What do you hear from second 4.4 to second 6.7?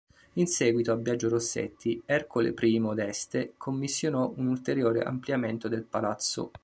ulteriore ampliamento del palazzo.